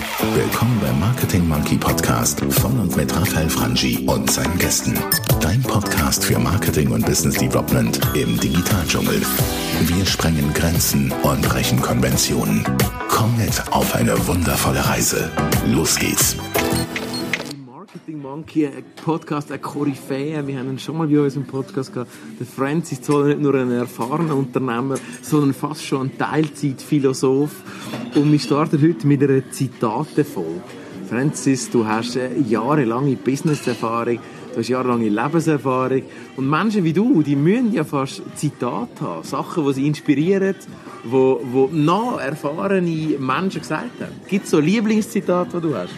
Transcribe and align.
Willkommen 0.00 0.80
beim 0.80 0.98
Marketing 0.98 1.46
Monkey 1.46 1.76
Podcast 1.76 2.40
von 2.40 2.80
und 2.80 2.96
mit 2.96 3.14
Raphael 3.14 3.50
Frangi 3.50 4.06
und 4.06 4.30
seinen 4.30 4.56
Gästen. 4.58 4.98
Dein 5.42 5.62
Podcast 5.62 6.24
für 6.24 6.38
Marketing 6.38 6.90
und 6.90 7.04
Business 7.04 7.36
Development 7.36 8.00
im 8.14 8.40
Digitaldschungel. 8.40 9.20
Wir 9.80 10.06
sprengen 10.06 10.54
Grenzen 10.54 11.12
und 11.22 11.42
brechen 11.42 11.82
Konventionen. 11.82 12.64
Komm 13.10 13.36
mit 13.36 13.62
auf 13.72 13.94
eine 13.94 14.26
wundervolle 14.26 14.86
Reise. 14.88 15.30
Los 15.66 15.98
geht's. 15.98 16.36
Marketing 17.66 18.22
Monkey, 18.22 18.70
Podcast, 19.04 19.52
ein 19.52 19.60
Koryphäe. 19.60 20.46
Wir 20.46 20.58
haben 20.58 20.70
ihn 20.70 20.78
schon 20.78 20.96
mal 20.96 21.08
bei 21.08 21.20
uns 21.20 21.36
im 21.36 21.44
Podcast 21.46 21.92
gehabt. 21.92 22.10
Der 22.38 22.46
Francis 22.46 23.02
Zoller, 23.02 23.26
nicht 23.26 23.40
nur 23.40 23.54
ein 23.54 23.70
erfahrener 23.70 24.34
Unternehmer, 24.34 24.94
sondern 25.20 25.52
fast 25.52 25.84
schon 25.84 26.06
ein 26.06 26.16
Teilzeitphilosoph. 26.16 27.50
Und 28.14 28.32
wir 28.32 28.40
starten 28.40 28.82
heute 28.82 29.06
mit 29.06 29.22
einer 29.22 29.48
Zitatefolge. 29.52 30.62
Francis, 31.08 31.70
du 31.70 31.86
hast 31.86 32.18
jahrelange 32.48 33.14
Businesserfahrung, 33.14 34.18
du 34.52 34.58
hast 34.58 34.68
jahrelange 34.68 35.08
Lebenserfahrung. 35.08 36.02
Und 36.36 36.50
Menschen 36.50 36.82
wie 36.82 36.92
du, 36.92 37.22
die 37.22 37.36
müssen 37.36 37.72
ja 37.72 37.84
fast 37.84 38.22
Zitate 38.34 39.00
haben. 39.00 39.22
Sachen, 39.22 39.64
die 39.64 39.74
sie 39.74 39.86
inspirieren, 39.86 40.56
wo, 41.04 41.40
wo 41.52 41.68
nah 41.72 42.18
erfahrene 42.20 43.16
Menschen 43.18 43.60
gesagt 43.60 44.00
haben. 44.00 44.12
Gibt 44.28 44.44
es 44.44 44.50
so 44.50 44.58
Lieblingszitate, 44.58 45.60
die 45.60 45.68
du 45.68 45.74
hast? 45.76 45.94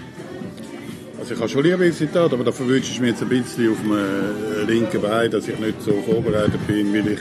Also 1.18 1.34
ich 1.34 1.40
habe 1.40 1.48
schon 1.48 1.92
Zitat, 1.92 2.32
aber 2.32 2.44
da 2.44 2.52
verwünschst 2.52 2.98
du 2.98 3.02
mir 3.02 3.08
jetzt 3.08 3.22
ein 3.22 3.28
bisschen 3.28 3.70
auf 3.70 3.78
dem 3.80 3.92
äh, 3.92 4.70
linken 4.70 5.00
Bein, 5.00 5.30
dass 5.30 5.48
ich 5.48 5.58
nicht 5.58 5.80
so 5.80 5.92
vorbereitet 6.04 6.66
bin, 6.66 6.92
weil 6.92 7.12
ich... 7.12 7.20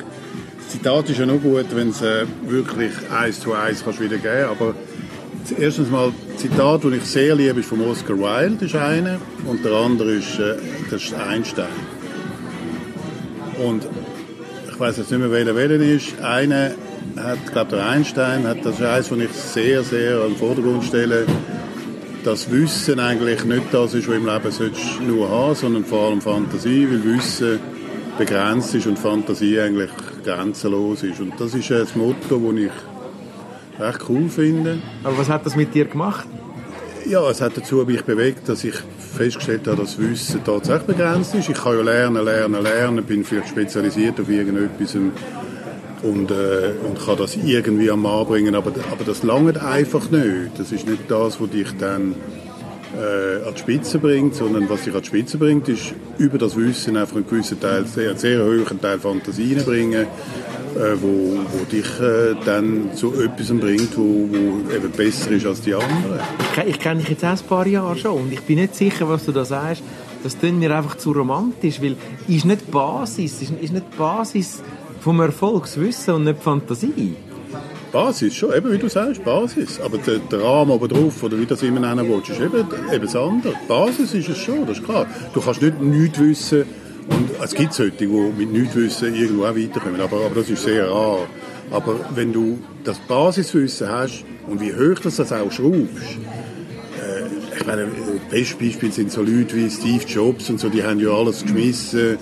Zitat 0.71 1.09
ist 1.09 1.19
ja 1.19 1.25
noch 1.25 1.41
gut, 1.41 1.65
wenn 1.75 1.89
es 1.89 2.01
äh, 2.01 2.25
wirklich 2.47 2.93
eins 3.11 3.41
zu 3.41 3.53
eins 3.53 3.83
kannst 3.83 3.99
wieder 3.99 4.17
geben 4.17 4.45
aber 4.49 4.73
erstens 5.59 5.89
mal, 5.89 6.13
das 6.31 6.41
Zitat, 6.41 6.85
das 6.85 6.93
ich 6.93 7.03
sehr 7.03 7.35
liebe, 7.35 7.59
ist 7.59 7.67
von 7.67 7.81
Oscar 7.81 8.17
Wilde, 8.17 8.65
ist 8.65 8.75
einer, 8.75 9.19
und 9.45 9.65
der 9.65 9.73
andere 9.73 10.13
ist, 10.13 10.39
äh, 10.39 10.55
das 10.89 11.03
ist 11.03 11.13
Einstein. 11.13 11.67
Und 13.61 13.85
ich 14.71 14.79
weiß 14.79 14.97
jetzt 14.97 15.11
nicht 15.11 15.19
mehr, 15.19 15.29
welcher 15.29 15.55
welcher 15.55 15.75
ist. 15.75 16.19
Einer 16.21 16.71
hat, 17.17 17.51
glaube 17.51 17.75
der 17.75 17.85
Einstein, 17.87 18.47
hat, 18.47 18.65
das 18.65 18.81
eines, 18.81 19.09
das 19.09 19.17
ich 19.17 19.31
sehr, 19.33 19.83
sehr 19.83 20.21
an 20.21 20.29
den 20.29 20.37
Vordergrund 20.37 20.85
stelle, 20.85 21.25
dass 22.23 22.49
Wissen 22.49 22.99
eigentlich 22.99 23.43
nicht 23.43 23.73
das 23.73 23.93
ist, 23.93 24.07
was 24.07 24.15
im 24.15 24.25
Leben 24.25 25.07
nur 25.07 25.29
haben, 25.29 25.55
sondern 25.55 25.83
vor 25.83 26.09
allem 26.09 26.21
Fantasie, 26.21 26.87
weil 26.89 27.03
Wissen 27.03 27.59
begrenzt 28.17 28.73
ist 28.73 28.87
und 28.87 28.97
Fantasie 28.97 29.59
eigentlich 29.59 29.89
grenzenlos 30.23 31.03
ist. 31.03 31.19
Und 31.19 31.39
das 31.39 31.53
ist 31.53 31.71
ein 31.71 31.87
Motto, 31.95 32.39
das 32.51 32.61
ich 32.61 32.71
recht 33.79 33.99
cool 34.09 34.29
finde. 34.29 34.79
Aber 35.03 35.17
was 35.17 35.29
hat 35.29 35.45
das 35.45 35.55
mit 35.55 35.73
dir 35.73 35.85
gemacht? 35.85 36.27
Ja, 37.05 37.27
es 37.29 37.41
hat 37.41 37.57
dazu 37.57 37.77
mich 37.77 38.03
bewegt, 38.03 38.47
dass 38.47 38.63
ich 38.63 38.75
festgestellt 38.99 39.67
habe, 39.67 39.77
dass 39.77 39.97
Wissen 39.97 40.43
tatsächlich 40.43 40.83
begrenzt 40.83 41.33
ist. 41.33 41.49
Ich 41.49 41.57
kann 41.57 41.75
ja 41.77 41.83
lernen, 41.83 42.23
lernen, 42.23 42.61
lernen, 42.61 43.03
bin 43.03 43.23
vielleicht 43.23 43.49
spezialisiert 43.49 44.19
auf 44.19 44.29
irgendetwas 44.29 44.95
und, 44.95 46.31
äh, 46.31 46.73
und 46.87 47.03
kann 47.03 47.17
das 47.17 47.35
irgendwie 47.35 47.89
am 47.91 48.03
Mann 48.03 48.25
bringen, 48.25 48.55
aber, 48.55 48.71
aber 48.91 49.03
das 49.05 49.23
langt 49.23 49.57
einfach 49.57 50.09
nicht. 50.09 50.57
Das 50.57 50.71
ist 50.71 50.87
nicht 50.87 51.09
das, 51.09 51.39
was 51.39 51.49
dich 51.49 51.67
dann 51.77 52.15
äh, 52.95 53.47
an 53.47 53.53
die 53.53 53.59
Spitze 53.59 53.99
bringt, 53.99 54.35
sondern 54.35 54.69
was 54.69 54.83
dich 54.83 54.93
an 54.93 55.01
die 55.01 55.07
Spitze 55.07 55.37
bringt, 55.37 55.69
ist 55.69 55.93
über 56.17 56.37
das 56.37 56.55
Wissen 56.55 56.97
einfach 56.97 57.15
einen 57.15 57.27
gewissen 57.27 57.59
Teil, 57.59 57.85
sehr, 57.85 58.15
sehr 58.15 58.43
hohen 58.43 58.81
Teil 58.81 58.99
Fantasie 58.99 59.55
bringen, 59.55 60.03
äh, 60.03 60.95
wo, 61.01 61.39
wo 61.51 61.65
dich 61.71 61.87
äh, 61.99 62.35
dann 62.45 62.95
zu 62.95 63.13
etwas 63.21 63.47
bringt, 63.47 63.97
wo, 63.97 64.27
wo 64.29 64.73
eben 64.73 64.91
besser 64.95 65.31
ist 65.31 65.45
als 65.45 65.61
die 65.61 65.73
anderen. 65.73 66.19
Ich, 66.55 66.63
ich 66.75 66.79
kenne 66.79 66.99
dich 67.01 67.09
jetzt 67.09 67.23
erst 67.23 67.45
ein 67.45 67.47
paar 67.47 67.67
Jahre 67.67 67.97
schon 67.97 68.23
und 68.23 68.33
ich 68.33 68.41
bin 68.41 68.59
nicht 68.59 68.75
sicher, 68.75 69.07
was 69.07 69.25
du 69.25 69.31
da 69.31 69.45
sagst. 69.45 69.83
Das 70.23 70.37
klingt 70.37 70.59
mir 70.59 70.75
einfach 70.75 70.97
zu 70.97 71.11
romantisch, 71.11 71.81
weil 71.81 71.95
ist 72.27 72.45
nicht 72.45 72.61
die 72.67 72.71
Basis, 72.71 73.41
ist, 73.41 73.51
ist 73.59 73.73
nicht 73.73 73.85
die 73.91 73.97
Basis 73.97 74.61
vom 74.99 75.19
Erfolgswissen 75.19 76.13
und 76.13 76.25
nicht 76.25 76.43
Fantasie. 76.43 77.15
Basis, 77.91 78.35
schon, 78.35 78.53
eben 78.53 78.71
wie 78.71 78.77
du 78.77 78.87
sagst, 78.87 79.23
Basis. 79.23 79.79
Aber 79.79 79.97
der, 79.97 80.19
der 80.19 80.41
Rahmen 80.41 80.71
oben 80.71 80.87
drauf, 80.87 81.21
oder 81.23 81.37
wie 81.37 81.45
das 81.45 81.61
immer 81.63 81.79
nennen 81.79 82.07
willst, 82.09 82.29
ist 82.29 82.39
eben, 82.39 82.65
eben 82.93 83.05
das 83.05 83.15
andere. 83.15 83.53
Basis 83.67 84.13
ist 84.13 84.29
es 84.29 84.37
schon, 84.37 84.65
das 84.65 84.77
ist 84.77 84.85
klar. 84.85 85.05
Du 85.33 85.41
kannst 85.41 85.61
nicht 85.61 85.81
nichts 85.81 86.19
wissen, 86.19 86.65
und 87.09 87.29
es 87.43 87.53
gibt 87.53 87.73
solche, 87.73 87.91
die 87.91 88.07
mit 88.07 88.51
nichts 88.51 88.75
wissen 88.75 89.15
irgendwo 89.15 89.45
auch 89.45 89.55
weiterkommen, 89.55 89.99
aber, 89.99 90.25
aber 90.25 90.35
das 90.35 90.49
ist 90.49 90.63
sehr 90.63 90.89
rar. 90.89 91.27
Aber 91.71 91.95
wenn 92.15 92.31
du 92.31 92.59
das 92.83 92.99
Basiswissen 92.99 93.89
hast 93.89 94.23
und 94.47 94.61
wie 94.61 94.73
hoch 94.73 94.99
das, 95.01 95.15
das 95.15 95.31
auch 95.31 95.51
schraubst, 95.51 96.17
äh, 96.99 97.57
ich 97.57 97.65
meine, 97.65 97.85
das 97.85 98.29
beste 98.29 98.55
Beispiel 98.57 98.91
sind 98.91 99.11
so 99.11 99.21
Leute 99.21 99.55
wie 99.55 99.69
Steve 99.69 100.03
Jobs 100.05 100.49
und 100.49 100.59
so, 100.59 100.69
die 100.69 100.83
haben 100.83 100.99
ja 100.99 101.09
alles 101.09 101.43
geschmissen, 101.43 101.99
äh, 101.99 102.17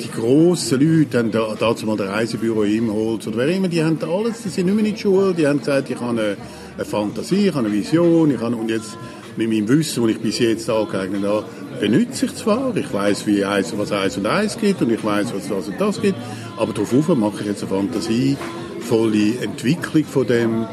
die 0.00 0.10
grossen 0.10 0.80
Leute 0.80 1.18
haben 1.18 1.32
da, 1.32 1.56
dazu 1.58 1.84
mal 1.84 1.96
das 1.96 2.08
Reisebüro 2.08 2.62
im 2.62 2.92
Holz 2.92 3.26
oder 3.26 3.38
wer 3.38 3.48
immer, 3.48 3.66
die 3.66 3.82
haben 3.82 3.98
alles, 4.02 4.42
die 4.42 4.50
sind 4.50 4.66
nicht 4.66 4.74
mehr 4.76 4.84
in 4.84 4.92
der 4.92 5.00
Schule, 5.00 5.34
die 5.34 5.48
haben 5.48 5.58
gesagt, 5.58 5.90
ich 5.90 6.00
habe 6.00 6.10
eine, 6.10 6.36
eine 6.76 6.84
Fantasie, 6.84 7.48
ich 7.48 7.54
habe 7.54 7.66
eine 7.66 7.74
Vision, 7.74 8.30
ich 8.30 8.40
habe, 8.40 8.54
und 8.54 8.70
jetzt 8.70 8.96
mit 9.36 9.48
meinem 9.48 9.68
Wissen, 9.68 10.04
das 10.04 10.12
ich 10.12 10.20
bis 10.20 10.38
jetzt 10.38 10.70
angeeignet 10.70 11.24
habe, 11.24 11.44
benutze 11.80 12.26
ich 12.26 12.36
zwar, 12.36 12.76
ich 12.76 12.92
weiß, 12.92 13.26
wie 13.26 13.44
eins, 13.44 13.76
was 13.76 13.90
eins 13.90 14.16
und 14.16 14.26
eins 14.26 14.56
gibt 14.58 14.80
und 14.80 14.92
ich 14.92 15.02
weiß, 15.02 15.34
was 15.34 15.48
das 15.48 15.66
und 15.66 15.80
das 15.80 16.00
gibt, 16.00 16.18
aber 16.56 16.72
darauf 16.72 17.08
mache 17.16 17.40
ich 17.40 17.46
jetzt 17.46 17.64
eine 17.64 17.70
fantasievolle 17.70 19.40
Entwicklung 19.42 20.04
von 20.04 20.26
dem, 20.26 20.66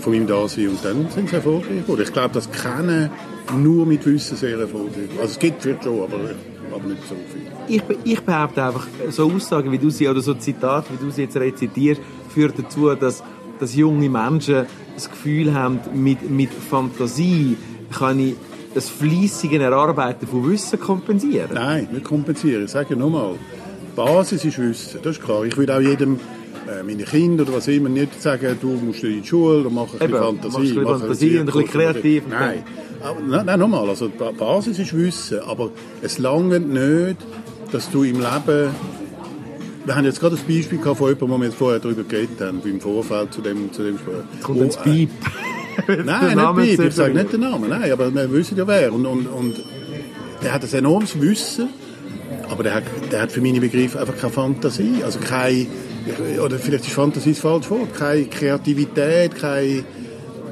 von 0.00 0.12
meinem 0.12 0.26
Dasein 0.26 0.68
und 0.68 0.84
dann 0.84 1.08
sind 1.08 1.30
sie 1.30 1.36
erfolgreich 1.36 1.82
geworden. 1.82 2.02
Ich 2.02 2.12
glaube, 2.12 2.34
das 2.34 2.50
Kennen 2.50 3.10
nur 3.56 3.86
mit 3.86 4.04
Wissen 4.04 4.36
sehr 4.36 4.58
erfolgreich. 4.58 5.08
Also 5.16 5.32
es 5.32 5.38
gibt 5.38 5.62
vielleicht 5.62 5.84
schon, 5.84 6.02
aber, 6.02 6.18
aber 6.70 6.86
nicht 6.86 7.02
so 7.08 7.14
viel 7.32 7.59
ich, 7.70 7.82
ich 8.04 8.20
behaupte 8.20 8.64
einfach, 8.64 8.86
so 9.10 9.30
Aussagen 9.30 9.70
wie 9.72 9.78
du 9.78 9.90
sie, 9.90 10.08
oder 10.08 10.20
so 10.20 10.34
Zitate, 10.34 10.88
wie 10.92 11.04
du 11.04 11.10
sie 11.10 11.22
jetzt 11.22 11.36
rezitierst, 11.36 12.00
führt 12.28 12.58
dazu, 12.58 12.94
dass, 12.94 13.22
dass 13.58 13.74
junge 13.74 14.08
Menschen 14.08 14.66
das 14.94 15.08
Gefühl 15.08 15.54
haben, 15.54 15.80
mit, 15.94 16.28
mit 16.28 16.50
Fantasie 16.52 17.56
kann 17.90 18.18
ich 18.18 18.34
das 18.74 18.88
fließige 18.88 19.58
Erarbeiten 19.58 20.26
von 20.26 20.48
Wissen 20.48 20.78
kompensieren. 20.78 21.50
Nein, 21.54 21.88
nicht 21.92 22.04
kompensieren. 22.04 22.64
Ich 22.64 22.70
sage 22.70 22.96
nochmal, 22.96 23.34
Basis 23.96 24.44
ist 24.44 24.58
Wissen, 24.58 25.00
das 25.02 25.16
ist 25.16 25.24
klar. 25.24 25.44
Ich 25.44 25.56
will 25.56 25.70
auch 25.70 25.80
jedem 25.80 26.20
äh, 26.68 26.82
meine 26.82 27.04
Kinder 27.04 27.42
oder 27.44 27.54
was 27.54 27.68
immer 27.68 27.88
nicht 27.88 28.20
sagen, 28.20 28.56
du 28.60 28.68
musst 28.68 29.02
in 29.02 29.22
die 29.22 29.26
Schule, 29.26 29.68
mach 29.70 29.92
ein 29.94 30.00
Eben, 30.00 30.12
bisschen 30.12 30.40
Fantasie. 30.40 30.72
Mach 30.74 30.92
ein 30.92 31.00
Fantasie 31.00 31.38
und 31.38 31.40
ein 31.40 31.46
bisschen 31.46 31.68
kreativ. 31.68 32.22
Nein, 32.28 32.62
aber, 33.02 33.20
nein, 33.20 33.46
nein 33.46 33.58
nochmal, 33.58 33.88
also 33.88 34.08
die 34.08 34.38
Basis 34.38 34.78
ist 34.78 34.96
Wissen, 34.96 35.40
aber 35.40 35.70
es 36.02 36.18
langt 36.18 36.68
nicht, 36.68 37.16
dass 37.72 37.90
du 37.90 38.02
im 38.04 38.20
Leben 38.20 38.70
wir 39.84 39.96
haben 39.96 40.04
jetzt 40.04 40.20
gerade 40.20 40.36
ein 40.36 40.46
Beispiel 40.46 40.78
gehabt 40.78 40.98
von 40.98 41.08
jemandem, 41.08 41.30
wo 41.30 41.38
wir 41.38 41.46
jetzt 41.46 41.56
vorher 41.56 41.80
darüber 41.80 42.04
geredet 42.04 42.40
haben, 42.40 42.60
im 42.64 42.80
Vorfeld 42.80 43.32
zu 43.32 43.40
dem, 43.40 43.72
zu 43.72 43.82
dem 43.82 43.98
Spiel. 43.98 44.22
Kommt 44.42 44.58
wo, 44.58 44.64
jetzt 44.64 44.82
Piep? 44.82 45.10
nein, 46.04 46.36
nicht 46.36 46.76
Piep, 46.76 46.86
ich 46.86 46.94
sage 46.94 47.14
nicht 47.14 47.32
den 47.32 47.40
Namen, 47.40 47.70
nein, 47.70 47.90
aber 47.90 48.14
wir 48.14 48.30
wissen 48.30 48.56
ja 48.58 48.66
wer. 48.66 48.92
Und, 48.92 49.06
und, 49.06 49.26
und 49.26 49.56
der 50.42 50.52
hat 50.52 50.62
ein 50.62 50.72
enormes 50.78 51.18
Wissen, 51.20 51.70
aber 52.50 52.62
der 52.62 52.74
hat, 52.74 52.84
der 53.10 53.22
hat 53.22 53.32
für 53.32 53.40
meine 53.40 53.60
Begriffe 53.60 53.98
einfach 53.98 54.16
keine 54.16 54.32
Fantasie, 54.32 55.02
also 55.04 55.18
keine, 55.18 55.66
oder 56.44 56.58
vielleicht 56.58 56.86
ist 56.86 56.92
Fantasie 56.92 57.30
das 57.30 57.40
falsche 57.40 57.70
Wort, 57.70 57.94
keine 57.94 58.26
Kreativität, 58.26 59.34
keine 59.36 59.84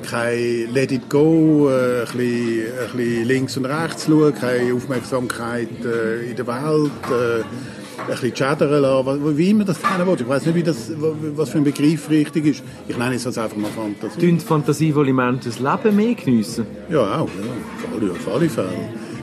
kein 0.03 0.73
Let 0.73 0.93
it 0.93 1.09
go, 1.09 1.69
äh, 1.69 2.01
ein, 2.01 2.07
bisschen, 2.07 2.67
ein 2.93 2.97
bisschen 2.97 3.25
links 3.25 3.57
und 3.57 3.67
rechts 3.67 4.07
schauen, 4.07 4.35
keine 4.35 4.75
Aufmerksamkeit 4.75 5.69
äh, 5.85 6.31
in 6.31 6.37
der 6.37 6.47
Welt, 6.47 6.91
äh, 7.11 7.41
ein 7.41 8.07
bisschen 8.07 8.35
chattern 8.35 8.83
lassen, 8.83 9.37
wie 9.37 9.51
immer 9.51 9.65
das 9.65 9.79
nennen 9.83 10.07
will. 10.07 10.17
Ich 10.21 10.29
weiß 10.29 10.47
nicht, 10.47 10.55
wie 10.55 10.63
das, 10.63 10.91
was 11.37 11.51
für 11.51 11.59
ein 11.59 11.65
Begriff 11.65 12.09
richtig 12.11 12.47
ist. 12.47 12.63
Ich 12.87 12.97
nenne 12.97 13.17
es 13.17 13.27
also 13.27 13.41
einfach 13.41 13.57
mal 13.57 13.71
Fantasie. 13.71 14.21
Tun 14.21 14.41
fantasievolle 14.41 15.13
Menschen 15.13 15.51
das 15.51 15.59
Leben 15.59 15.97
mehr 15.97 16.15
geniessen? 16.15 16.67
Ja, 16.89 17.21
auch. 17.21 17.29
Ja. 17.29 18.11
Auf 18.11 18.35
alle 18.35 18.49
Fälle. 18.49 18.69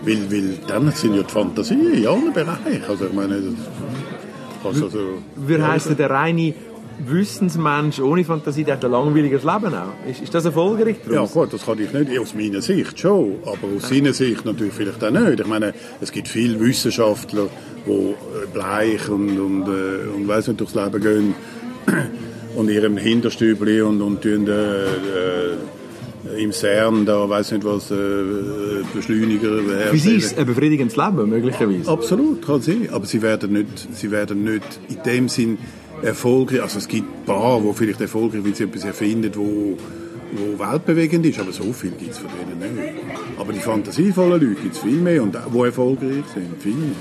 Weil, 0.04 0.32
weil 0.32 0.58
dann 0.68 0.92
sind 0.92 1.16
ja 1.16 1.24
die 1.24 1.32
Fantasien 1.32 1.94
in 1.94 2.06
allen 2.06 2.32
Bereichen. 2.32 2.84
Also 2.88 3.06
ich 3.06 3.14
meine, 3.14 3.42
das, 4.64 4.82
also, 4.82 5.00
wie 5.36 5.62
heisst 5.62 5.98
der 5.98 6.10
reine 6.10 6.54
Wissensmensch 7.00 8.00
ohne 8.00 8.24
Fantasie, 8.24 8.64
der 8.64 8.76
hat 8.76 8.86
ein 8.86 8.92
langweiliges 8.92 9.44
Leben 9.44 9.74
auch. 9.74 10.10
Ist, 10.10 10.22
ist 10.22 10.34
das 10.34 10.46
erfolgreich 10.46 10.98
daraus? 11.06 11.34
Ja 11.34 11.42
gut, 11.42 11.54
das 11.54 11.66
kann 11.66 11.80
ich 11.80 11.92
nicht, 11.92 12.20
aus 12.20 12.34
meiner 12.34 12.62
Sicht 12.62 13.00
schon, 13.00 13.36
aber 13.44 13.68
aus 13.76 13.90
seiner 13.90 14.14
Sicht 14.14 14.46
natürlich 14.46 14.74
vielleicht 14.74 15.04
auch 15.04 15.12
nicht. 15.12 15.40
Ich 15.40 15.48
meine, 15.48 15.74
es 16.02 16.12
gibt 16.12 16.28
viele 16.28 16.60
Wissenschaftler, 16.60 17.48
die 17.86 17.92
äh, 17.92 18.14
bleich 18.54 19.10
und, 19.10 19.40
und, 19.40 19.68
äh, 19.68 20.16
und 20.16 20.28
weiss 20.28 20.48
nicht, 20.48 20.60
durchs 20.60 20.76
Leben 20.76 21.02
gehen 21.02 21.36
und 22.56 22.70
ihrem 22.70 22.98
Hinterstübli 22.98 23.82
und, 23.82 24.02
und 24.02 24.22
tun, 24.22 24.48
äh, 24.48 24.86
äh, 24.86 25.58
im 26.38 26.52
CERN, 26.52 27.06
da 27.06 27.30
weiß 27.30 27.52
nicht 27.52 27.64
was, 27.64 27.92
äh, 27.92 27.96
Beschleuniger 28.94 29.62
herstellen. 29.62 29.90
Für 29.92 29.98
sie 29.98 30.16
ist 30.16 30.38
ein 30.38 30.46
befriedigendes 30.46 30.98
Leben, 30.98 31.30
möglicherweise. 31.30 31.90
Absolut, 31.90 32.46
kann 32.46 32.62
sie. 32.62 32.90
Aber 32.92 33.06
sie 33.06 33.22
werden 33.22 33.54
nicht, 33.54 33.88
sie 33.94 34.12
werden 34.12 34.44
nicht 34.44 34.80
in 34.90 35.04
dem 35.04 35.30
Sinn 35.30 35.58
erfolgreich, 36.06 36.62
also 36.62 36.78
es 36.78 36.88
gibt 36.88 37.08
ein 37.08 37.26
paar, 37.26 37.60
die 37.60 37.74
vielleicht 37.74 38.02
erfolgreich, 38.02 38.44
weil 38.44 38.56
sie 38.56 38.64
etwas 38.64 38.84
erfinden, 38.84 39.32
wo, 39.36 39.78
wo 40.32 40.60
weltbewegend 40.60 41.26
ist, 41.26 41.40
aber 41.40 41.52
so 41.52 41.72
viel 41.74 41.92
gibt 41.92 42.12
es 42.12 42.20
von 42.20 42.30
denen 42.30 42.76
nicht. 42.76 42.94
Aber 43.38 43.52
die 43.52 43.60
fantasievollen 43.60 44.42
Leute 44.42 44.62
gibt 44.62 44.76
es 44.76 44.82
viel 44.82 45.00
mehr 45.02 45.24
und 45.24 45.36
die 45.36 45.60
erfolgreich 45.60 46.24
sind, 46.34 46.62
viel 46.62 46.74
mehr. 46.74 46.96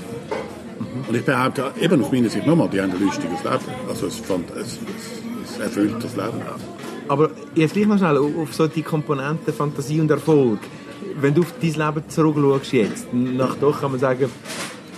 Und 1.07 1.15
ich 1.15 1.23
behaupte, 1.23 1.71
eben 1.79 2.03
aus 2.03 2.11
meiner 2.11 2.29
Sicht 2.29 2.47
nochmal, 2.47 2.69
die 2.69 2.81
haben 2.81 2.91
ein 2.91 2.99
lustiges 2.99 3.43
Leben. 3.43 3.59
Also 3.87 4.07
es, 4.07 4.17
fand, 4.17 4.49
es, 4.51 4.79
es, 4.79 5.51
es 5.51 5.59
erfüllt 5.59 5.95
das 6.01 6.15
Leben. 6.15 6.41
Aber 7.07 7.29
jetzt 7.53 7.73
gleich 7.73 7.85
noch 7.85 7.97
schnell 7.97 8.17
auf 8.17 8.53
so 8.53 8.67
die 8.67 8.81
Komponenten 8.81 9.53
Fantasie 9.53 10.01
und 10.01 10.09
Erfolg. 10.09 10.59
Wenn 11.21 11.33
du 11.33 11.41
auf 11.41 11.53
dein 11.61 11.73
Leben 11.73 12.09
zurückschaust 12.09 12.73
jetzt, 12.73 13.13
nach 13.13 13.55
doch 13.55 13.81
kann 13.81 13.91
man 13.91 13.99
sagen, 13.99 14.29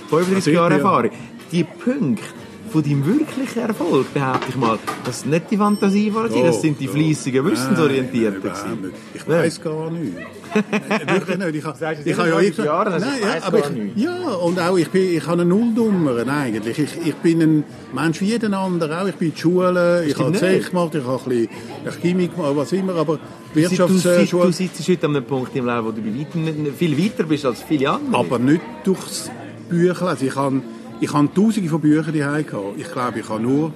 35 0.10 0.36
Also 0.36 0.52
Jahre 0.52 0.74
Erfahrung, 0.76 1.12
die 1.52 1.64
Punkte 1.64 2.24
von 2.68 2.84
deinem 2.84 3.06
wirklichen 3.06 3.60
Erfolg, 3.60 4.14
behaupte 4.14 4.48
ich 4.50 4.56
mal, 4.56 4.78
das 5.06 5.22
sind 5.22 5.32
nicht 5.32 5.52
die 5.52 5.58
Fantasie, 5.58 6.12
die 6.34 6.42
das 6.44 6.62
sind 6.62 6.80
die 6.80 6.88
fleissigen, 6.88 7.46
wissensorientierten. 7.46 8.42
Nein. 8.44 8.92
Ich 9.14 9.28
weiß 9.28 9.62
gar 9.62 9.90
nicht. 9.92 10.14
Äh, 10.54 11.14
Wirklich 11.14 11.38
nicht. 11.38 11.56
Ich, 11.56 11.66
ha- 11.66 11.76
ich 12.06 12.18
habe 12.18 12.30
ja 12.30 12.36
35 12.38 12.58
irgendwann- 12.58 12.66
Jahre, 12.66 12.92
also 12.94 13.06
Nein, 13.06 13.20
ja, 13.22 13.44
aber 13.48 13.60
ich, 13.60 14.04
ja, 14.04 14.30
und 14.36 14.60
auch 14.60 14.78
ich, 14.78 14.90
bin, 14.90 15.18
ich 15.18 15.28
habe 15.28 15.42
einen 15.42 15.50
Nulldummeren 15.50 16.30
eigentlich. 16.30 16.80
Ich, 16.80 16.90
ich 17.06 17.16
bin 17.16 17.42
ein 17.42 17.64
Mensch 17.94 18.22
wie 18.22 18.26
jeden 18.26 18.54
anderen 18.54 18.92
auch. 18.94 19.08
Ich 19.08 19.16
bin 19.16 19.28
in 19.30 19.34
der 19.34 19.40
Schule, 19.42 20.06
ich 20.08 20.18
habe. 20.18 20.34
Zech 20.34 20.70
gemacht, 20.70 20.96
ich 20.96 21.04
habe 21.04 21.20
ein 21.22 21.30
bisschen 21.30 21.50
ich 21.88 22.02
Chemie 22.02 22.28
gemacht, 22.28 22.52
was 22.56 22.72
immer, 22.72 22.96
aber 22.96 23.20
Du, 23.54 23.62
du, 23.64 23.70
Wirtschaftsschule... 23.72 24.46
du 24.46 24.52
sitzt 24.52 24.88
heute 24.88 25.08
an 25.08 25.16
einem 25.16 25.26
Punkt 25.26 25.56
im 25.56 25.66
Leben, 25.66 25.86
wo 25.86 25.92
du 25.92 26.02
viel 26.78 26.98
weiter 26.98 27.24
bist 27.24 27.46
als 27.46 27.64
viele 27.64 27.90
andere. 27.92 28.20
Aber 28.20 28.40
nicht 28.40 28.62
durchs 28.84 29.32
Büchlesen. 29.70 30.28
Ich 30.28 30.36
habe, 30.36 30.62
ich 31.00 31.14
habe 31.14 31.34
tausende 31.34 31.70
von 31.70 31.82
Büchern 31.82 32.14
die 32.14 32.20
gehabt. 32.20 32.78
Ich 32.78 32.92
glaube, 32.92 33.20
ich 33.20 33.30
habe 33.30 33.42
nur 33.42 33.72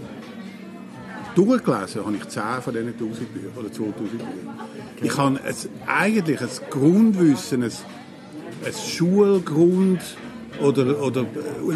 durchgelesen, 1.35 2.05
habe 2.05 2.15
ich 2.15 2.27
10 2.27 2.43
von 2.61 2.73
diesen 2.73 2.87
1000 2.89 3.33
Büchern 3.33 3.51
oder 3.57 3.71
2000 3.71 4.11
Büchern. 4.11 4.27
Ich 5.01 5.17
habe 5.17 5.39
ein, 5.43 5.55
eigentlich 5.87 6.41
ein 6.41 6.69
Grundwissen, 6.69 7.63
ein, 7.63 7.71
ein 8.65 8.73
Schulgrund 8.73 10.01
oder, 10.63 11.01
oder 11.03 11.25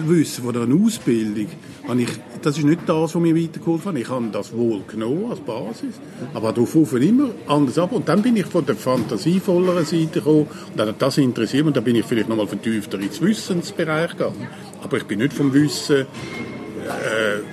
Wissen 0.07 0.45
oder 0.45 0.61
eine 0.63 0.75
Ausbildung. 0.75 1.47
Habe 1.87 2.01
ich, 2.01 2.09
das 2.41 2.57
ist 2.57 2.63
nicht 2.63 2.81
das, 2.87 3.13
was 3.13 3.21
mir 3.21 3.35
weitergeholfen 3.35 3.91
hat. 3.93 3.99
Ich 4.01 4.09
habe 4.09 4.25
das 4.31 4.51
wohl 4.55 4.81
genommen 4.87 5.29
als 5.29 5.39
Basis, 5.39 5.95
aber 6.33 6.51
darauf 6.51 6.93
immer 6.93 7.29
anders 7.47 7.77
ab. 7.77 7.91
Und 7.91 8.07
dann 8.09 8.21
bin 8.21 8.35
ich 8.37 8.45
von 8.45 8.65
der 8.65 8.75
fantasievolleren 8.75 9.85
Seite 9.85 10.19
gekommen 10.19 10.47
und 10.69 10.77
dann 10.79 10.89
hat 10.89 11.01
das 11.01 11.17
interessiert 11.17 11.65
und 11.67 11.75
dann 11.75 11.83
bin 11.83 11.95
ich 11.95 12.05
vielleicht 12.05 12.29
nochmal 12.29 12.47
vertiefter 12.47 12.99
ins 12.99 13.21
Wissensbereich 13.21 14.11
gegangen. 14.11 14.47
Aber 14.83 14.97
ich 14.97 15.03
bin 15.03 15.19
nicht 15.19 15.33
vom 15.33 15.53
Wissen 15.53 16.01
äh, 16.01 16.05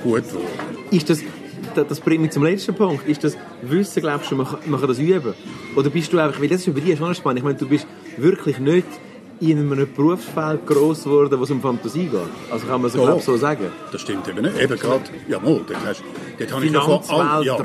gut 0.03 0.25
geworden. 0.29 0.45
Ist 0.91 1.09
das, 1.11 1.21
da- 1.75 1.85
das 1.85 2.01
bringt 2.01 2.23
mich 2.23 2.31
zum 2.33 2.45
letzten 2.45 2.75
Punkt. 2.75 3.07
Ist 3.09 3.25
das 3.25 3.37
Wissen, 3.63 4.01
glaubst 4.03 4.31
du, 4.31 4.37
man 4.37 4.47
man 4.67 4.79
kann 4.81 4.89
das 4.89 4.99
üben? 4.99 5.35
Oder 5.77 5.91
bist 5.91 6.13
du 6.13 6.19
einfach, 6.19 6.41
weil 6.41 6.49
das 6.49 6.61
ist 6.61 6.67
über 6.69 6.81
dich 6.81 6.99
schon 6.99 7.15
spannend. 7.15 7.39
Ich 7.39 7.45
meine, 7.45 7.57
du 7.57 7.67
bist 7.69 7.87
wirklich 8.19 8.59
nicht 8.59 8.87
in 9.51 9.59
einem 9.59 9.89
Berufsfeld 9.95 10.67
gross 10.67 11.05
geworden, 11.05 11.39
wo 11.39 11.43
es 11.45 11.51
um 11.51 11.61
Fantasie 11.61 12.07
geht. 12.07 12.21
Also 12.51 12.67
kann 12.67 12.81
man 12.81 12.91
es, 12.91 12.95
ich, 13.19 13.25
so 13.25 13.37
sagen. 13.37 13.67
Das 13.91 14.01
stimmt 14.01 14.27
eben 14.29 14.43
nicht. 14.43 14.61
Eben 14.61 14.79
gerade, 14.79 15.03
jawohl, 15.29 15.63
dort, 15.67 15.85
hast, 15.87 16.03
dort 16.39 16.53
habe 16.53 16.65
ich 16.65 16.73
ja 16.73 16.81
vor 16.81 17.03
Finanzwelt, 17.03 17.31
allem- 17.31 17.47
ja, 17.47 17.57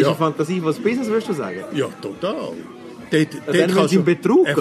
ist 0.00 0.06
eine 0.06 0.16
Fantasie, 0.16 0.60
was 0.62 0.78
Business 0.78 1.08
würdest 1.08 1.28
du 1.30 1.32
sagen? 1.32 1.60
Ja, 1.74 1.86
total. 2.00 2.34
Dort, 3.10 3.28
dann, 3.46 3.54
wenn 3.54 3.70
es 3.70 3.96
um 3.96 4.04
Betrug 4.04 4.46
geht, 4.46 4.56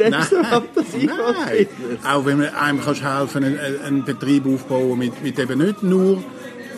dann- 0.00 0.10
dann 0.10 0.20
ist 0.20 0.32
es 0.32 0.46
Fantasie 0.48 1.06
Nein. 1.06 1.66
Auch 2.12 2.26
wenn 2.26 2.38
man 2.38 2.48
einem 2.54 2.80
kannst 2.84 3.04
helfen 3.04 3.44
einen, 3.44 3.58
einen 3.84 4.04
Betrieb 4.04 4.46
aufbauen 4.46 4.98
mit, 4.98 5.22
mit 5.22 5.38
eben 5.38 5.58
nicht 5.60 5.82
nur 5.84 6.22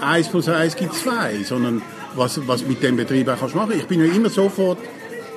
1 0.01 0.29
plus 0.29 0.47
1 0.49 0.77
gibt 0.77 0.93
2, 0.95 1.43
sondern 1.45 1.81
was, 2.15 2.39
was 2.47 2.67
mit 2.67 2.83
dem 2.83 2.97
Betrieb 2.97 3.29
auch 3.29 3.39
kannst 3.41 3.55
machen. 3.55 3.73
Ich 3.79 3.87
bin 3.87 4.05
ja 4.05 4.12
immer 4.12 4.29
sofort, 4.29 4.77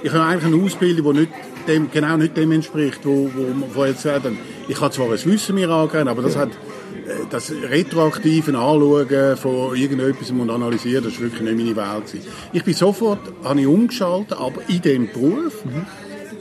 ich 0.03 0.11
habe 0.11 0.23
eigentlich 0.25 0.53
eine 0.53 0.63
Ausbildung, 0.65 1.13
die 1.13 1.19
nicht 1.21 1.31
dem, 1.69 1.89
genau 1.91 2.17
nicht 2.17 2.35
dem 2.35 2.51
entspricht, 2.51 2.99
wo, 3.03 3.29
wo, 3.33 3.73
wo 3.73 3.85
jetzt 3.85 4.01
sagen. 4.01 4.37
Ich 4.67 4.81
habe 4.81 4.93
zwar 4.93 5.11
ein 5.11 5.25
Wissen 5.25 5.55
mir 5.55 5.69
angegeben, 5.69 6.09
aber 6.09 6.21
das 6.21 6.35
hat 6.35 6.49
äh, 6.49 7.25
das 7.29 7.51
retroaktive 7.51 8.57
Anschauen 8.57 9.37
von 9.37 9.75
irgendetwas 9.75 10.31
und 10.31 10.49
analysieren, 10.49 11.03
das 11.03 11.13
war 11.13 11.21
wirklich 11.21 11.41
nicht 11.41 11.57
meine 11.57 11.75
Welt. 11.75 12.07
gewesen. 12.07 12.27
Ich 12.51 12.63
bin 12.63 12.73
sofort, 12.73 13.19
habe 13.43 13.61
ich 13.61 13.67
umgeschaltet, 13.67 14.37
aber 14.37 14.61
in 14.67 14.81
diesem 14.81 15.07
Beruf, 15.11 15.63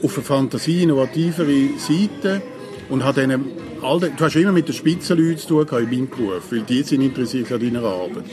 auf 0.01 0.15
eine 0.15 0.23
fantasie 0.23 0.83
innovativere 0.83 1.69
Seite 1.77 2.41
und 2.89 3.03
habe 3.03 3.21
denen 3.21 3.68
all 3.81 3.99
die, 3.99 4.09
du 4.15 4.23
hast 4.23 4.35
immer 4.35 4.51
mit 4.51 4.67
den 4.67 4.75
Spitzenleuten 4.75 5.37
zu 5.37 5.47
tun 5.47 5.65
gehabt 5.65 5.83
in 5.83 5.89
meinem 5.89 6.09
Beruf, 6.09 6.51
weil 6.51 6.61
die 6.61 6.83
sind 6.83 7.01
interessiert 7.01 7.51
an 7.51 7.59
deiner 7.59 7.83
Arbeit. 7.83 8.25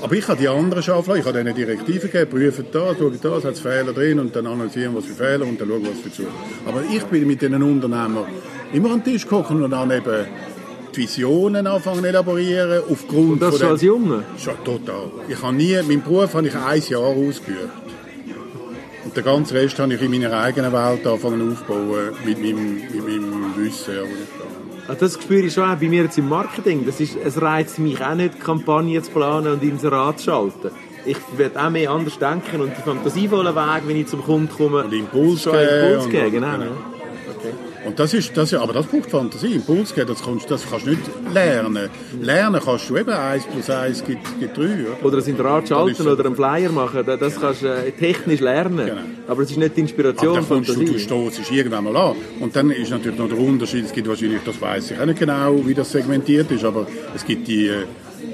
Aber 0.00 0.14
ich 0.14 0.26
habe 0.28 0.40
die 0.40 0.48
anderen 0.48 0.82
arbeiten 0.92 1.20
ich 1.20 1.26
habe 1.26 1.38
denen 1.38 1.54
Direktiven 1.54 2.10
gegeben, 2.10 2.30
prüfen 2.30 2.66
da, 2.72 2.94
schauen 2.94 3.18
da, 3.20 3.36
es 3.36 3.44
hat 3.44 3.58
Fehler 3.58 3.92
drin 3.92 4.18
und 4.18 4.34
dann 4.34 4.46
analysieren, 4.46 4.94
was 4.94 5.04
für 5.04 5.14
Fehler 5.14 5.46
und 5.46 5.60
dann 5.60 5.68
schauen, 5.68 5.86
was 5.86 6.00
für 6.00 6.12
zu. 6.12 6.22
Aber 6.66 6.82
ich 6.90 7.02
bin 7.04 7.26
mit 7.26 7.42
diesen 7.42 7.62
Unternehmern 7.62 8.26
immer 8.72 8.92
an 8.92 9.02
den 9.02 9.12
Tisch 9.12 9.22
gekommen 9.22 9.62
und 9.62 9.70
dann 9.70 9.90
eben 9.90 10.26
die 10.94 11.00
Visionen 11.00 11.66
anfangen 11.66 12.00
zu 12.00 12.06
elaborieren 12.06 12.82
aufgrund 12.90 13.32
Und 13.32 13.42
das 13.42 13.58
schon 13.58 13.68
als 13.68 13.82
Junge? 13.82 14.24
Schon 14.38 14.64
total. 14.64 15.10
Ich 15.28 15.40
habe 15.40 15.54
nie, 15.54 15.76
meinen 15.76 16.02
Beruf 16.02 16.34
habe 16.34 16.46
ich 16.46 16.54
ein 16.54 16.82
Jahr 16.82 17.02
ausgeübt. 17.02 17.70
Und 19.04 19.16
den 19.16 19.24
ganzen 19.24 19.56
Rest 19.56 19.78
habe 19.78 19.94
ich 19.94 20.02
in 20.02 20.10
meiner 20.10 20.32
eigenen 20.32 20.72
Welt 20.72 21.06
angefangen 21.06 21.52
aufzubauen, 21.52 22.12
mit 22.24 22.40
meinem, 22.40 22.74
mit 22.74 23.06
meinem 23.06 23.56
Wissen. 23.56 23.94
Ja, 23.94 24.02
das 24.98 25.14
spüre 25.14 25.46
ich 25.46 25.54
schon 25.54 25.68
auch 25.68 25.76
bei 25.76 25.88
mir 25.88 26.02
jetzt 26.02 26.18
im 26.18 26.28
Marketing. 26.28 26.84
Das 26.84 27.00
ist, 27.00 27.16
es 27.16 27.40
reizt 27.40 27.78
mich 27.78 28.00
auch 28.02 28.14
nicht, 28.14 28.40
Kampagnen 28.40 29.02
zu 29.02 29.10
planen 29.10 29.52
und 29.52 29.62
Inserat 29.62 30.18
zu 30.18 30.26
schalten. 30.26 30.70
Ich 31.04 31.16
werde 31.36 31.60
auch 31.60 31.70
mehr 31.70 31.90
anders 31.90 32.18
denken 32.18 32.60
und 32.60 32.76
die 32.76 32.82
fantasievollen 32.82 33.54
Weg, 33.54 33.82
wenn 33.86 33.96
ich 33.96 34.06
zum 34.06 34.22
Kunden 34.22 34.48
komme, 34.48 34.84
Und 34.84 34.92
Impuls 34.92 35.42
schon 35.42 35.54
Impuls 35.54 36.08
geben. 36.08 36.32
Genau. 36.32 36.52
genau. 36.52 36.64
ja. 36.64 37.71
Und 37.92 37.98
das 37.98 38.14
ist, 38.14 38.34
das, 38.34 38.54
aber 38.54 38.72
das 38.72 38.86
braucht 38.86 39.10
Fantasie. 39.10 39.52
Impuls 39.52 39.94
geben, 39.94 40.08
das 40.08 40.22
kannst, 40.24 40.50
das 40.50 40.62
kannst 40.68 40.86
du 40.86 40.90
nicht 40.92 41.02
lernen. 41.34 41.90
Lernen 42.22 42.58
kannst 42.64 42.88
du 42.88 42.96
eben 42.96 43.10
1 43.10 43.44
plus 43.52 43.68
1 43.68 44.02
gibt, 44.06 44.40
gibt 44.40 44.56
3. 44.56 44.62
Oder? 44.62 45.04
Oder 45.04 45.18
ein 45.18 45.24
Inserat 45.28 45.68
schalten 45.68 45.88
Das 45.90 45.98
ist 45.98 46.04
so. 46.06 46.10
oder 46.12 46.24
einen 46.24 46.34
Flyer 46.34 46.72
machen, 46.72 47.02
das- 47.04 47.38
kannst 47.38 47.60
du 47.62 47.66
äh, 47.66 47.90
technisch 47.92 48.40
lernen. 48.40 48.86
Genau. 48.86 49.00
Aber 49.28 49.42
es 49.42 49.50
ist 49.50 49.58
nicht 49.58 49.76
die 49.76 49.80
Aber 49.82 49.90
Inspiration, 49.90 50.34
dann 50.36 50.48
kommst 50.48 50.70
du, 50.70 50.72
du 50.74 50.78
Fantasie. 50.86 50.98
stoßt 51.04 51.52
irgendwann 51.52 51.84
mal 51.84 51.96
an. 51.96 52.16
Und 52.40 52.56
dann 52.56 52.70
ist 52.70 52.90
natürlich 52.90 53.18
noch 53.18 53.28
der 53.28 53.38
Unterschied, 53.38 53.84
es 53.84 53.92
gibt 53.92 54.08
wahrscheinlich, 54.08 54.40
das 54.46 54.58
weiß 54.58 54.92
ich 54.92 54.98
auch 54.98 55.04
nicht 55.04 55.18
genau, 55.18 55.60
wie 55.66 55.74
das 55.74 55.92
segmentiert 55.92 56.50
ist, 56.50 56.64
aber 56.64 56.86
es 57.14 57.26
gibt 57.26 57.46
die, 57.46 57.66
äh, 57.66 57.84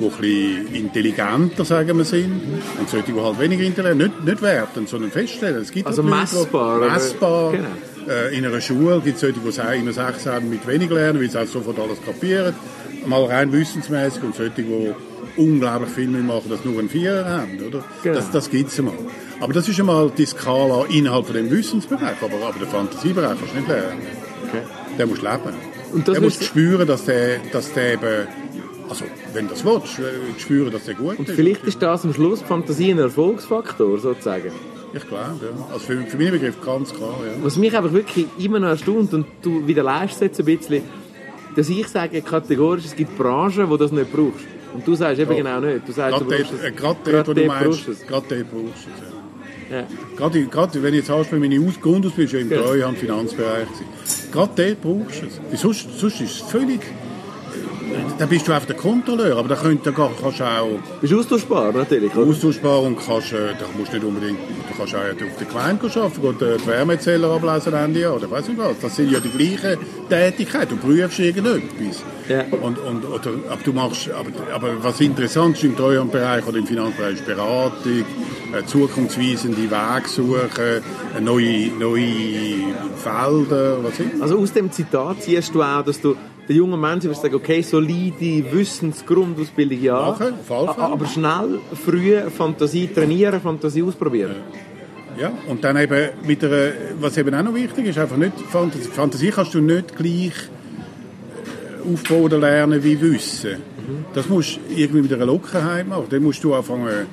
die 0.01 0.05
ein 0.05 0.11
bisschen 0.21 0.75
intelligenter, 0.75 1.65
sagen 1.65 1.99
wir, 1.99 2.05
sind. 2.05 2.31
Und 2.79 2.89
solche, 2.89 3.11
die 3.13 3.21
halt 3.21 3.41
weniger 3.41 3.65
intelligent, 3.65 3.99
nicht, 3.99 4.25
nicht 4.25 4.41
werten, 4.43 4.87
sondern 4.87 5.11
feststellen. 5.11 5.63
Es 5.63 5.73
gibt 5.73 5.89
Also 5.89 6.03
Leute, 6.03 6.15
messbar, 6.17 6.79
oder? 6.79 6.91
Messbar. 6.93 7.51
Genau. 7.53 7.65
Äh, 8.09 8.37
in 8.37 8.47
einer 8.47 8.61
Schule 8.61 9.01
gibt 9.01 9.17
es 9.17 9.21
solche, 9.21 9.39
die 9.41 9.53
sagen, 9.53 9.81
immer 9.81 9.93
sechs 9.93 10.27
haben 10.27 10.49
mit 10.49 10.67
wenig 10.67 10.91
lernen, 10.91 11.21
weil 11.21 11.31
sie 11.31 11.41
auch 11.41 11.47
sofort 11.47 11.79
alles 11.79 12.03
kapieren. 12.03 12.55
Mal 13.07 13.25
rein 13.25 13.53
wissensmäßig 13.53 14.23
und 14.23 14.35
solche, 14.35 14.63
die 14.63 14.95
unglaublich 15.37 15.91
viel 15.91 16.09
mehr 16.09 16.23
machen, 16.23 16.51
dass 16.51 16.65
nur 16.65 16.79
ein 16.81 16.89
Vierer 16.89 17.25
haben, 17.25 17.59
oder? 17.67 17.85
Genau. 18.03 18.15
Das, 18.15 18.31
das 18.31 18.51
gibt 18.51 18.71
es 18.71 18.79
einmal. 18.79 18.95
Aber 19.41 19.53
das 19.53 19.69
ist 19.69 19.79
einmal 19.79 20.11
die 20.17 20.27
Skala 20.27 20.85
innerhalb 20.91 21.27
von 21.27 21.37
dem 21.37 21.51
Wissensbereich, 21.51 22.17
aber, 22.21 22.47
aber 22.47 22.59
den 22.59 22.69
Fantasiebereich 22.69 23.39
kannst 23.39 23.55
du 23.55 23.59
nicht 23.59 23.69
lernen. 23.69 24.01
Okay. 24.49 24.63
Der 24.99 25.07
muss 25.07 25.23
leben. 25.23 25.55
Und 25.93 26.09
der 26.09 26.21
muss 26.21 26.43
spüren, 26.45 26.87
dass 26.87 27.05
der, 27.05 27.39
dass 27.53 27.73
der 27.73 27.95
eben, 27.95 28.27
also 28.89 29.05
wenn 29.33 29.49
das 29.49 29.65
willst, 29.65 29.99
äh, 30.01 30.41
spüren, 30.41 30.73
dass 30.73 30.85
der 30.85 30.95
gut 30.95 31.19
Und 31.19 31.29
ist. 31.29 31.37
vielleicht 31.37 31.65
ist 31.65 31.81
das 31.81 32.05
am 32.05 32.13
Schluss 32.13 32.43
Fantasie 32.43 32.91
ein 32.91 32.99
Erfolgsfaktor, 32.99 33.99
sozusagen. 33.99 34.51
Ich 34.95 35.07
glaube, 35.07 35.25
ja. 35.43 35.67
Also 35.73 35.79
für, 35.81 36.01
für 36.03 36.17
meinen 36.17 36.33
Begriff 36.33 36.61
ganz 36.65 36.93
klar, 36.95 37.15
ja. 37.25 37.33
Was 37.45 37.57
mich 37.57 37.77
einfach 37.77 37.93
wirklich 37.93 38.27
immer 38.39 38.59
noch 38.59 38.69
erstaunt 38.69 39.13
und 39.15 39.27
du 39.43 39.67
widerlegst 39.67 40.15
es 40.17 40.21
jetzt 40.21 40.39
ein 40.41 40.47
bisschen, 40.47 40.83
dass 41.57 41.69
ich 41.69 41.87
sage 41.89 42.23
kategorisch, 42.23 42.85
es 42.87 42.97
gibt 42.97 43.17
Branchen, 43.19 43.69
wo 43.69 43.77
du 43.77 43.85
das 43.85 43.93
nicht 43.93 44.13
brauchst. 44.13 44.47
Und 44.75 44.87
du 44.87 44.95
sagst 44.95 45.19
eben 45.21 45.31
Ja. 45.33 45.37
genau 45.37 45.61
nicht. 45.61 45.89
Du 45.89 45.93
sagst, 45.93 46.19
Gerade 46.19 46.25
du 46.25 46.31
dort, 46.31 46.41
brauchst 46.51 46.65
äh, 46.65 46.69
es. 46.69 46.77
gerade 46.77 46.99
dort, 47.13 47.29
wo 47.29 47.33
du 47.35 47.45
meinst, 47.47 47.89
es. 47.89 48.07
gerade 48.07 48.27
dort 48.29 48.51
brauchst 48.51 48.87
du 48.87 48.91
es, 48.91 49.03
ja. 49.71 49.77
Ja. 49.79 49.87
Gerade, 50.17 50.47
gerade 50.47 50.83
wenn 50.83 50.95
ich 50.95 51.01
jetzt 51.01 51.11
anspreche, 51.11 51.41
meine 51.41 51.61
Aus 51.67 51.79
Grundausbildung 51.81 52.49
ja 52.51 52.57
im. 52.57 52.65
Treuhand 52.65 52.99
Finanzbereich. 52.99 53.67
gewesen. 53.67 54.31
Gerade 54.33 54.51
dort 54.57 54.81
brauchst 54.81 55.23
du 55.23 55.27
es. 55.53 55.61
Sonst, 55.61 55.99
sonst 56.01 56.21
ist 56.23 56.31
es 56.31 56.41
völlig... 56.51 56.81
Da 58.19 58.27
bist 58.27 58.49
du 58.49 58.53
einfach 58.53 58.67
der 58.67 58.77
Kontrolleur, 58.77 59.37
aber 59.37 59.49
da, 59.49 59.55
könnt, 59.55 59.87
da 59.87 59.93
kannst 59.93 60.41
du 60.41 60.45
auch 60.45 60.79
Bist 61.01 61.15
austauschbar, 61.15 61.73
natürlich. 61.73 62.15
Oder? 62.15 62.29
austauschbar 62.29 62.83
und 62.83 62.99
kannst, 62.99 63.33
äh, 63.33 63.55
da 63.59 63.67
musst 63.77 63.93
du 63.93 63.97
nicht 63.97 64.07
unbedingt, 64.07 64.39
du 64.41 64.77
kannst 64.77 64.95
auch 64.95 64.99
auf 64.99 65.37
der 65.39 65.47
Gemeinde 65.47 65.87
arbeiten, 65.87 66.39
gehen, 66.39 66.49
äh, 66.49 66.57
die 66.59 66.67
Wärmezähler 66.67 67.31
ablesen 67.31 67.73
Ende 67.75 68.01
Jahr, 68.01 68.17
oder 68.17 68.31
weiss 68.31 68.49
nicht 68.49 68.59
was. 68.59 68.79
Das 68.81 68.97
sind 68.97 69.13
ja 69.13 69.21
die 69.21 69.31
gleichen 69.31 69.79
Tätigkeiten. 70.09 70.71
Du 70.71 70.77
prüfst 70.77 71.19
irgendetwas. 71.19 72.03
Ja. 72.29 72.45
Und, 72.61 72.79
und, 72.79 73.05
oder, 73.05 73.31
aber 73.49 73.63
du 73.65 73.73
machst, 73.73 74.11
aber, 74.11 74.31
aber 74.53 74.83
was 74.83 75.01
interessant 75.01 75.57
ist 75.57 75.65
im 75.65 75.77
Treuhandbereich 75.77 76.47
oder 76.47 76.59
im 76.59 76.67
Finanzbereich 76.67 77.15
ist 77.15 77.27
Beratung, 77.27 78.05
äh, 78.53 78.65
zukunftsweisende 78.67 79.71
Wege 79.71 80.09
suchen, 80.09 80.51
äh, 80.59 81.21
neue, 81.21 81.69
neue 81.69 82.75
Felder, 82.97 83.83
was 83.83 83.99
immer. 84.01 84.23
Also 84.23 84.39
aus 84.39 84.53
dem 84.53 84.71
Zitat 84.73 85.23
siehst 85.23 85.55
du 85.55 85.63
auch, 85.63 85.83
dass 85.83 86.01
du 86.01 86.17
den 86.49 86.57
jungen 86.57 86.81
Menschen 86.81 87.11
wirst 87.11 87.23
sagen, 87.23 87.35
okay, 87.35 87.63
solide 87.63 88.45
Wissensgrundausbildung 88.53 89.83
ja, 89.83 90.15
Fälle. 90.15 90.35
aber 90.69 91.07
schnell, 91.07 91.61
früh 91.85 92.19
Fantasie 92.31 92.89
trainieren, 92.89 93.41
Fantasie 93.41 93.83
ausprobieren. 93.83 94.37
Ja, 95.21 95.33
und 95.49 95.63
dann 95.65 95.77
eben 95.77 96.11
mit 96.25 96.43
einer, 96.45 96.73
was 97.01 97.17
eben 97.19 97.35
auch 97.35 97.43
noch 97.43 97.55
wichtig 97.55 97.87
ist, 97.87 97.99
einfach 97.99 98.17
nicht, 98.17 98.41
Fantasie, 98.49 98.89
Fantasie 98.89 99.31
kannst 99.31 99.53
du 99.55 99.61
nicht 99.61 99.97
gleich 99.97 100.33
äh, 100.33 101.93
aufbauen 101.93 102.25
oder 102.25 102.39
lernen 102.39 102.83
wie 102.83 103.01
Wissen. 103.01 103.57
Das 104.15 104.29
musst 104.29 104.57
du 104.57 104.75
irgendwie 104.75 105.03
mit 105.03 105.13
einer 105.13 105.27
Lockerheit 105.27 105.89
machen. 105.89 106.07
Dann 106.11 106.23
musst 106.23 106.45
du 106.45 106.55
anfangen, 106.55 107.07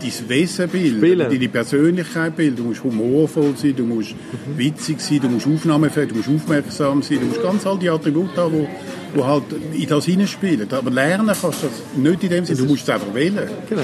dein 0.00 0.28
Wesen 0.28 0.68
bilden, 0.68 0.98
Spielen. 0.98 1.30
deine 1.30 1.48
Persönlichkeit 1.48 2.36
bilden. 2.36 2.56
Du 2.56 2.64
musst 2.64 2.82
humorvoll 2.82 3.54
sein, 3.56 3.74
du 3.76 3.84
musst 3.84 4.14
witzig 4.56 5.00
sein, 5.00 5.20
du 5.20 5.28
musst 5.28 5.46
aufnahmefähig, 5.46 6.08
du 6.08 6.16
musst 6.16 6.28
aufmerksam 6.28 7.02
sein, 7.02 7.20
du 7.20 7.26
musst 7.26 7.42
ganz 7.42 7.66
all 7.66 7.78
die 7.78 7.88
Attribute 7.90 8.36
haben, 8.36 8.52
die 8.52 8.68
wo 9.14 9.26
halt 9.26 9.44
in 9.72 9.88
das 9.88 10.04
hineinspielen. 10.04 10.72
Aber 10.72 10.90
lernen 10.90 11.34
kannst 11.40 11.62
du 11.62 11.66
das 11.66 11.82
nicht 11.96 12.22
in 12.24 12.30
dem 12.30 12.44
Sinne, 12.44 12.58
du 12.58 12.64
musst 12.66 12.82
es 12.84 12.90
einfach 12.90 13.12
wählen. 13.14 13.48
Genau. 13.68 13.82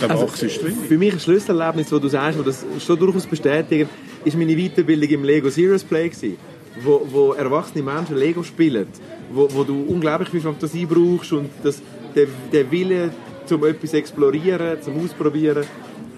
Da 0.00 0.06
Also, 0.06 0.26
wachst 0.26 0.42
du 0.42 0.46
drin. 0.46 0.76
Für 0.86 0.98
mich 0.98 1.12
ein 1.12 1.20
Schlüsselerlebnis, 1.20 1.90
wo 1.92 1.98
du 1.98 2.08
sagst, 2.08 2.38
wo 2.38 2.42
das 2.42 2.64
schon 2.84 2.98
durchaus 2.98 3.26
bestätigt, 3.26 3.88
ist 4.24 4.36
meine 4.36 4.54
Weiterbildung 4.56 5.08
im 5.08 5.24
Lego 5.24 5.48
Serious 5.50 5.84
Play 5.84 6.08
gewesen, 6.08 6.36
wo, 6.82 7.06
wo 7.10 7.32
erwachsene 7.32 7.82
Menschen 7.82 8.16
Lego 8.16 8.42
spielen, 8.42 8.86
wo, 9.32 9.48
wo 9.52 9.64
du 9.64 9.82
unglaublich 9.88 10.28
viel 10.28 10.40
Fantasie 10.40 10.86
brauchst 10.86 11.32
und 11.32 11.48
das, 11.62 11.80
der, 12.14 12.26
der 12.52 12.70
Wille 12.70 13.10
zum 13.46 13.64
etwas 13.64 13.94
explorieren, 13.94 14.80
zum 14.82 15.02
Ausprobieren. 15.02 15.64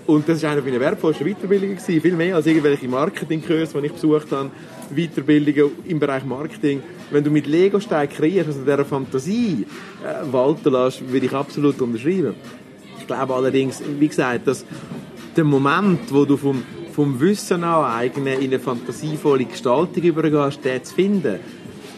Und 0.07 0.27
das 0.27 0.43
war 0.43 0.53
eine 0.53 0.63
meiner 0.63 0.81
wertvollsten 0.81 1.27
Weiterbildungen 1.27 1.77
gewesen, 1.77 2.01
viel 2.01 2.15
mehr 2.15 2.35
als 2.37 2.47
irgendwelche 2.47 2.89
Marketingkurse, 2.89 3.79
die 3.81 3.87
ich 3.87 3.93
besucht 3.93 4.33
habe, 4.33 4.51
Weiterbildungen 4.91 5.71
im 5.87 5.99
Bereich 5.99 6.25
Marketing. 6.25 6.83
Wenn 7.11 7.25
du 7.25 7.31
mit 7.31 7.47
Lego-Steinen 7.47 8.11
kreierst, 8.11 8.49
also 8.49 8.61
dieser 8.63 8.85
Fantasie 8.87 9.67
äh, 10.03 10.33
walten 10.33 10.73
lässt, 10.73 11.07
würde 11.13 11.27
ich 11.27 11.33
absolut 11.33 11.79
unterschreiben. 11.83 12.35
Ich 12.99 13.07
glaube 13.07 13.35
allerdings, 13.35 13.83
wie 13.99 14.09
gesagt, 14.09 14.47
dass 14.47 14.65
der 15.37 15.45
Moment, 15.45 16.01
wo 16.11 16.25
du 16.25 16.39
vom, 16.39 16.63
vom 16.93 17.21
Wissen 17.21 17.63
aneignen 17.63 18.41
in 18.41 18.45
eine 18.45 18.59
fantasievolle 18.61 19.45
Gestaltung 19.45 20.03
übergehst, 20.03 20.65
den 20.65 20.83
zu 20.85 20.95
finden, 20.95 21.39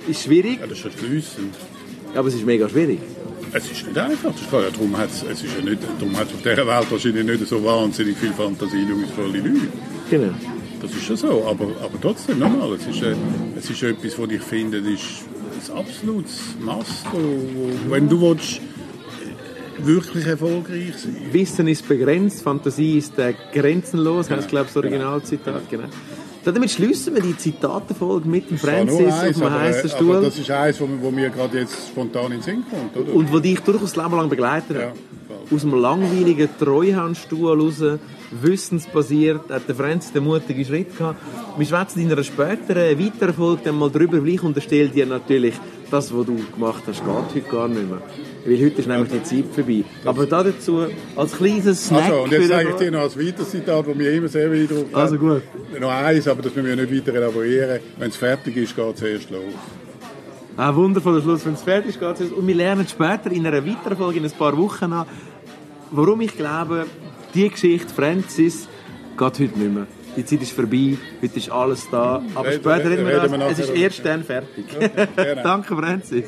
ist 0.09 0.25
schwierig, 0.25 0.59
Ja, 0.59 0.67
das 0.67 0.73
ist 0.73 0.79
schon 0.81 0.91
fließend. 0.91 1.55
aber 2.15 2.27
es 2.27 2.35
ist 2.35 2.45
mega 2.45 2.69
schwierig. 2.69 2.99
Es 3.53 3.71
ist 3.71 3.87
nicht 3.87 3.99
einfach, 3.99 4.33
das 4.33 4.41
ist 4.41 4.49
klar. 4.49 4.63
Ja, 4.63 4.71
darum 4.71 4.97
hat 4.97 5.11
es, 5.11 5.23
es 5.23 5.43
ist 5.43 5.57
ja 5.57 5.65
nicht, 5.65 5.83
darum 5.99 6.17
hat's 6.17 6.33
auf 6.33 6.43
dieser 6.43 6.67
Welt 6.67 6.91
wahrscheinlich 6.91 7.25
nicht 7.25 7.47
so 7.49 7.65
wahnsinnig 7.65 8.17
viel 8.17 8.33
fantasievolle 8.33 9.39
Leute. 9.39 9.69
Genau. 10.11 10.35
Das 10.81 10.91
ist 10.93 11.05
schon 11.05 11.17
so, 11.17 11.45
aber, 11.47 11.67
aber 11.83 12.01
trotzdem, 12.01 12.39
nochmal, 12.39 12.73
es 12.73 12.87
ist, 12.87 13.03
äh, 13.03 13.15
es 13.57 13.69
ist 13.69 13.83
etwas, 13.83 14.19
was 14.19 14.31
ich 14.31 14.41
finde, 14.41 14.79
ist 14.79 15.25
ein 15.71 15.79
absolutes 15.79 16.41
Mast, 16.61 17.05
wenn 17.89 18.09
du 18.09 18.21
willst, 18.21 18.61
äh, 18.61 19.87
wirklich 19.87 20.27
erfolgreich 20.27 20.95
sein 20.97 21.17
Wissen 21.33 21.69
ist 21.69 21.87
begrenzt, 21.87 22.43
Fantasie 22.43 22.99
ist 22.99 23.19
äh, 23.19 23.35
grenzenlos, 23.53 24.31
heißt 24.31 24.49
glaube 24.49 24.67
ich 24.69 24.75
das 24.75 24.83
Originalzitat. 24.83 25.69
Genau. 25.69 25.89
Damit 26.45 26.71
schließen 26.71 27.15
wir 27.15 27.23
die 27.23 27.37
Zitatenfolge 27.37 28.29
mit 28.29 28.49
dem 28.51 28.57
Das 28.57 28.69
Francis 28.69 29.07
auf 29.07 29.21
eins, 29.21 29.37
dem 29.37 29.47
aber, 29.47 29.61
heißen 29.61 29.85
äh, 29.85 29.89
Stuhl 29.89 30.17
aber 30.17 30.27
das 30.27 30.39
ist 30.39 30.51
eins, 30.51 30.81
wo, 30.81 30.89
wo 31.01 31.11
mir 31.11 31.31
gerade 31.31 31.59
jetzt 31.59 31.89
spontan 31.89 32.27
in 32.27 32.31
den 32.33 32.43
Sinn 32.43 32.65
kommt, 32.71 32.97
oder? 32.97 33.15
und 33.15 33.33
wo 33.33 33.39
dich 33.39 33.61
durchaus 33.61 33.93
das 33.93 34.03
Leben 34.03 34.17
lang 34.17 34.29
begleitet 34.29 34.77
hat. 34.77 34.83
Ja. 34.83 34.93
Aus 35.53 35.63
dem 35.63 35.75
langweiligen 35.75 36.49
Treuhandstuhl 36.59 37.61
raus, 37.61 37.83
wissensbasiert, 38.31 39.51
hat 39.51 39.69
der 39.69 39.75
Francis 39.75 40.13
den 40.13 40.25
mutigen 40.25 40.65
Schritt 40.65 40.97
gehabt. 40.97 41.21
Wir 41.57 41.67
schwätzen 41.67 42.01
in 42.01 42.13
einer 42.13 42.23
späteren, 42.23 42.99
weiteren 42.99 43.35
Folge 43.35 43.63
dann 43.65 43.79
mal 43.79 43.91
drüber, 43.91 44.23
weil 44.23 44.31
ich 44.31 44.43
unterstelle 44.43 44.89
dir 44.89 45.07
natürlich, 45.07 45.55
das, 45.91 46.15
was 46.15 46.27
du 46.27 46.37
gemacht 46.55 46.83
hast, 46.87 47.05
geht 47.05 47.07
heute 47.07 47.41
gar 47.51 47.69
nicht 47.69 47.89
mehr. 47.89 48.01
Weil 48.45 48.65
heute 48.65 48.81
ist 48.81 48.89
nämlich 48.89 49.11
die 49.11 49.23
Zeit 49.23 49.45
vorbei. 49.55 49.85
Aber 50.05 50.27
da 50.27 50.43
dazu, 50.43 50.87
als 51.17 51.33
kleines 51.37 51.87
Snack 51.87 52.05
Also, 52.05 52.23
und 52.23 52.33
jetzt 52.33 52.49
sage 52.49 52.69
ich 52.71 52.75
dir 52.77 52.91
noch 52.91 53.03
ein 53.03 53.27
weiteres 53.27 53.51
Zitat, 53.51 53.87
das 53.87 53.95
mich 53.95 54.07
immer 54.07 54.29
sehr 54.29 54.49
beeindruckt 54.49 54.95
hat. 54.95 55.03
Also 55.03 55.17
gut. 55.19 55.43
Noch 55.79 55.91
eins, 55.91 56.27
aber 56.29 56.43
das 56.43 56.55
müssen 56.55 56.69
wir 56.69 56.77
nicht 56.77 56.95
weiter 56.95 57.17
elaborieren. 57.17 57.81
Wenn 57.99 58.09
es 58.09 58.17
fertig 58.17 58.57
ist, 58.57 58.75
geht 58.75 58.95
es 58.95 59.03
erst 59.03 59.31
los. 59.31 59.43
Ein 60.57 60.77
wundervoller 60.77 61.23
Schluss, 61.23 61.45
wenn 61.47 61.55
es 61.55 61.63
fertig 61.63 61.91
ist. 61.91 62.01
geht's 62.01 62.21
los. 62.21 62.33
Und 62.33 62.47
wir 62.47 62.55
lernen 62.55 62.87
später 62.89 63.31
in 63.31 63.47
einer 63.47 63.65
weiteren 63.65 63.97
Folge, 63.97 64.19
in 64.19 64.25
ein 64.25 64.31
paar 64.33 64.57
Wochen 64.57 64.93
an, 64.93 65.07
warum 65.91 66.21
ich 66.21 66.37
glaube, 66.37 66.87
die 67.35 67.49
Geschichte 67.49 67.93
Francis 67.95 68.69
geht 69.17 69.21
heute 69.21 69.43
nicht 69.43 69.75
mehr. 69.75 69.87
Die 70.21 70.27
Zeit 70.27 70.43
ist 70.43 70.53
vorbei, 70.53 70.99
heute 71.23 71.39
ist 71.39 71.51
alles 71.51 71.89
da. 71.91 72.23
Aber 72.35 72.49
Reden- 72.49 72.61
später 72.61 72.91
reden 72.91 73.07
wir 73.07 73.23
reden 73.23 73.33
wir 73.33 73.39
das. 73.39 73.53
Es 73.59 73.71
ist 73.71 73.75
erst 73.75 74.05
dann 74.05 74.23
fertig. 74.23 74.67
genau. 74.69 75.43
Danke, 75.43 75.75
Francis. 75.75 76.27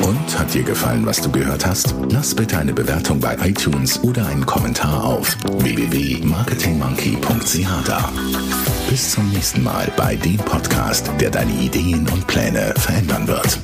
Und 0.00 0.36
hat 0.38 0.52
dir 0.52 0.64
gefallen, 0.64 1.06
was 1.06 1.20
du 1.20 1.30
gehört 1.30 1.64
hast? 1.64 1.94
Lass 2.10 2.34
bitte 2.34 2.58
eine 2.58 2.72
Bewertung 2.72 3.20
bei 3.20 3.36
iTunes 3.44 4.02
oder 4.02 4.26
einen 4.26 4.44
Kommentar 4.46 5.04
auf 5.04 5.36
www.marketingmonkey.ch 5.44 7.86
da. 7.86 8.10
Bis 8.90 9.12
zum 9.12 9.30
nächsten 9.30 9.62
Mal 9.62 9.92
bei 9.96 10.16
dem 10.16 10.38
Podcast, 10.38 11.08
der 11.20 11.30
deine 11.30 11.52
Ideen 11.52 12.08
und 12.08 12.26
Pläne 12.26 12.74
verändern 12.76 13.28
wird. 13.28 13.60